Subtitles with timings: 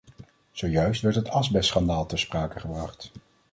[0.51, 3.11] Zojuist werd het asbestschandaal ter sprake gebracht.